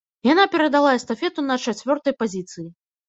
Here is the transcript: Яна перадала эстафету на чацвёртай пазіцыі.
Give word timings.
Яна 0.27 0.45
перадала 0.53 0.93
эстафету 0.99 1.45
на 1.49 1.59
чацвёртай 1.67 2.13
пазіцыі. 2.23 2.67